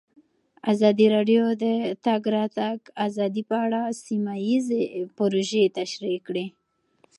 [0.71, 1.65] ازادي راډیو د د
[2.05, 4.83] تګ راتګ ازادي په اړه سیمه ییزې
[5.17, 6.45] پروژې تشریح کړې.